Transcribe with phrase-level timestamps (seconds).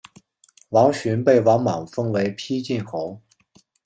[0.69, 3.21] 王寻被王莽封为丕进侯。